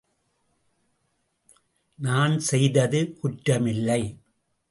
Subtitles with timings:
[1.99, 4.01] நான் செய்தது குற்றமில்லை.